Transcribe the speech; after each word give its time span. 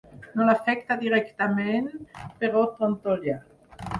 No 0.37 0.45
l’afecta 0.45 0.97
directament, 1.01 1.91
però 2.39 2.65
trontolla. 2.79 3.39